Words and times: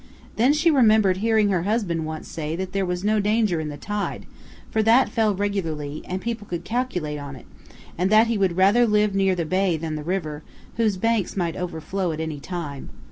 Then 0.35 0.51
she 0.51 0.71
remembered 0.71 1.17
hearing 1.17 1.49
her 1.49 1.61
husband 1.61 2.07
once 2.07 2.27
say 2.27 2.55
that 2.55 2.71
there 2.71 2.87
was 2.87 3.03
no 3.03 3.19
danger 3.19 3.59
in 3.59 3.69
the 3.69 3.77
tide, 3.77 4.25
for 4.71 4.81
that 4.81 5.09
fell 5.09 5.35
regularly, 5.35 6.01
and 6.07 6.19
people 6.19 6.47
could 6.47 6.63
calculate 6.63 7.19
on 7.19 7.35
it, 7.35 7.45
and 7.99 8.09
that 8.09 8.25
he 8.25 8.35
would 8.35 8.57
rather 8.57 8.87
live 8.87 9.13
near 9.13 9.35
the 9.35 9.45
bay 9.45 9.77
than 9.77 9.93
the 9.93 10.03
river, 10.03 10.41
whose 10.77 10.97
banks 10.97 11.37
might 11.37 11.55
overflow 11.55 12.11
at 12.11 12.19
any 12.19 12.39
time. 12.39 12.89